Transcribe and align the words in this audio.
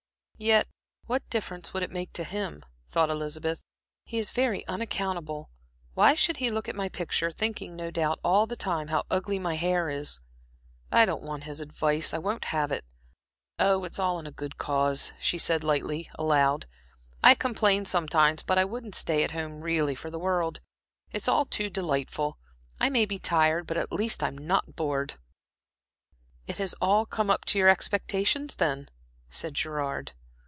"Yet 0.43 0.67
what 1.05 1.29
difference 1.29 1.71
would 1.71 1.83
it 1.83 1.91
make 1.91 2.13
to 2.13 2.23
him?" 2.23 2.65
thought 2.89 3.11
Elizabeth. 3.11 3.61
"He 4.05 4.17
is 4.17 4.31
very 4.31 4.65
unaccountable. 4.67 5.51
Why 5.93 6.15
should 6.15 6.37
he 6.37 6.49
look 6.49 6.67
at 6.67 6.75
my 6.75 6.89
picture, 6.89 7.29
thinking 7.29 7.75
no 7.75 7.91
doubt 7.91 8.19
all 8.23 8.47
the 8.47 8.55
time 8.55 8.87
how 8.87 9.03
ugly 9.11 9.37
my 9.37 9.53
hair 9.53 9.87
is? 9.87 10.19
I 10.91 11.05
don't 11.05 11.21
want 11.21 11.43
his 11.43 11.61
advice 11.61 12.11
I 12.11 12.17
won't 12.17 12.45
have 12.45 12.71
it. 12.71 12.83
Oh, 13.59 13.83
it's 13.83 13.99
all 13.99 14.17
in 14.17 14.25
a 14.25 14.31
good 14.31 14.57
cause," 14.57 15.11
she 15.19 15.37
said 15.37 15.63
lightly, 15.63 16.09
aloud. 16.15 16.65
"I 17.23 17.35
complain 17.35 17.85
sometimes, 17.85 18.41
but 18.41 18.57
I 18.57 18.65
wouldn't 18.65 18.95
stay 18.95 19.23
at 19.23 19.29
home, 19.37 19.61
really, 19.61 19.93
for 19.93 20.09
the 20.09 20.17
world. 20.17 20.59
It's 21.11 21.27
all 21.27 21.45
too 21.45 21.69
delightful. 21.69 22.39
I 22.79 22.89
may 22.89 23.05
be 23.05 23.19
tired, 23.19 23.67
but 23.67 23.77
at 23.77 23.93
least 23.93 24.23
I'm 24.23 24.39
not 24.39 24.75
bored." 24.75 25.19
"It 26.47 26.57
has 26.57 26.73
all 26.81 27.05
come 27.05 27.29
up 27.29 27.45
to 27.45 27.59
your 27.59 27.69
expectations, 27.69 28.55
then?" 28.55 28.89
said 29.29 29.53
Gerard. 29.53 30.13